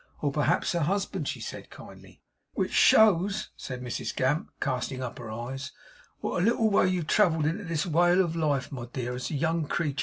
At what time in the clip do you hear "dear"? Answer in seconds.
8.87-9.15